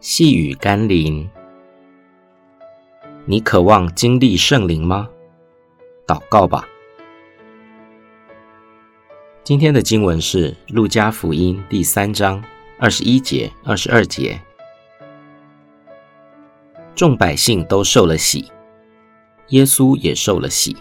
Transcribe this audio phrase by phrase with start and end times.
[0.00, 1.28] 细雨甘霖，
[3.24, 5.08] 你渴望经历圣灵吗？
[6.06, 6.68] 祷告吧。
[9.42, 12.40] 今天的经文是《路加福音》第三章
[12.78, 14.40] 二十一节、二十二节。
[16.94, 18.52] 众百姓都受了喜，
[19.48, 20.76] 耶稣也受了喜。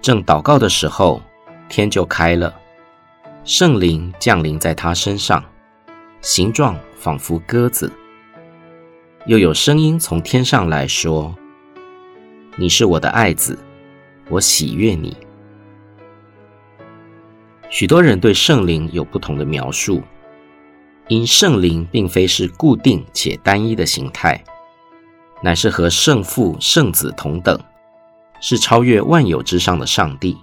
[0.00, 1.20] 正祷告的时候，
[1.68, 2.54] 天就开了，
[3.42, 5.44] 圣灵降临在他身上，
[6.20, 7.92] 形状仿佛鸽子。
[9.26, 11.32] 又有声音从天上来说
[12.58, 13.56] ：“你是我的爱子，
[14.28, 15.16] 我喜悦你。”
[17.70, 20.02] 许多人对圣灵有不同的描述，
[21.06, 24.42] 因圣灵并非是固定且单一的形态，
[25.40, 27.56] 乃是和圣父、圣子同等，
[28.40, 30.36] 是超越万有之上的上帝。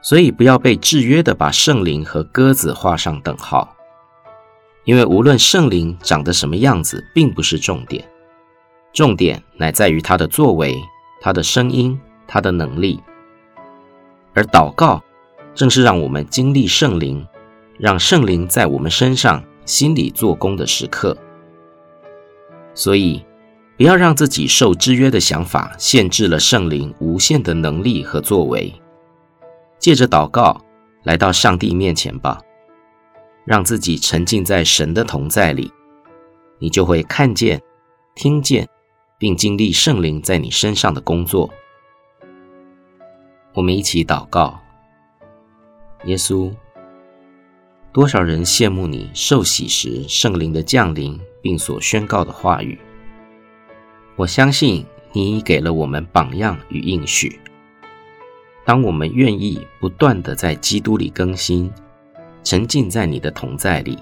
[0.00, 3.73] 所以不要被制约的把圣灵和鸽子画上等号，
[4.84, 8.04] 因为无论圣灵长得什么样子，并不是重点，
[8.92, 10.74] 重点乃在于他的作为、
[11.20, 13.00] 他的声音、他的能力，
[14.34, 15.02] 而祷告。
[15.54, 17.24] 正是让我们经历圣灵，
[17.78, 21.16] 让圣灵在我们身上、心里做工的时刻。
[22.74, 23.24] 所以，
[23.76, 28.74] 不要让自己受制约的想法限制了圣灵无限的能力和作为。
[29.78, 30.60] 借着祷告，
[31.04, 32.40] 来到上帝面前吧，
[33.44, 35.72] 让自己沉浸在神的同在里，
[36.58, 37.62] 你就会看见、
[38.14, 38.68] 听见，
[39.18, 41.50] 并经历圣灵在你身上的工作。
[43.52, 44.58] 我们一起祷告。
[46.06, 46.52] 耶稣，
[47.92, 52.78] 多少人羡慕你受洗时圣灵的降临，并所宣告的话语。
[54.16, 57.40] 我相信你已给了我们榜样与应许。
[58.64, 61.70] 当我们愿意不断地在基督里更新，
[62.44, 63.98] 沉浸在你的同在里，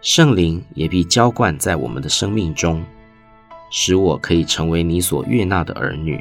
[0.00, 2.82] 圣灵也必浇灌在我们的生命中，
[3.70, 6.20] 使我可以成为你所悦纳的儿女。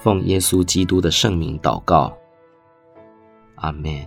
[0.00, 2.12] 奉耶稣基督的圣名祷告。
[3.54, 4.04] 阿门。